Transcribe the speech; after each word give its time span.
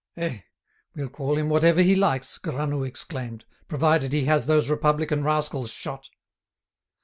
"Eh! 0.17 0.39
we'll 0.95 1.11
call 1.11 1.37
him 1.37 1.47
whatever 1.47 1.83
he 1.83 1.95
likes," 1.95 2.39
Granoux 2.39 2.83
exclaimed, 2.83 3.45
"provided 3.67 4.11
he 4.13 4.25
has 4.25 4.47
those 4.47 4.67
Republican 4.67 5.23
rascals 5.23 5.69
shot!" 5.71 6.09